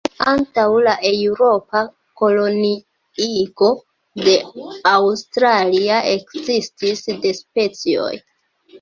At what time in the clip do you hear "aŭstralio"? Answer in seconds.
4.95-6.03